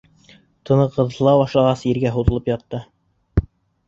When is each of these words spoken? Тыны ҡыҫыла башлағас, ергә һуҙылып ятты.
Тыны 0.69 0.85
ҡыҫыла 0.95 1.33
башлағас, 1.41 1.83
ергә 1.89 2.13
һуҙылып 2.15 2.49
ятты. 2.53 2.81